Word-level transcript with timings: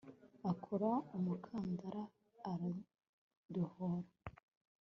Akora 0.51 0.91
umukandara 1.17 2.01
aradohora 2.51 4.09